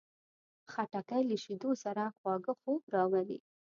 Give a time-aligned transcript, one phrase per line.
[0.71, 3.39] خټکی له شیدو سره خواږه خوب راولي.